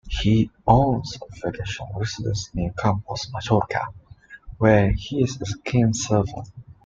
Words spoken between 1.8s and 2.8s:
residence near